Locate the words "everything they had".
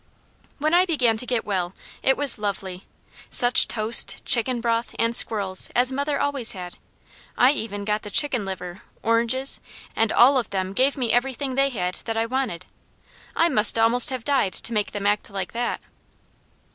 11.11-11.99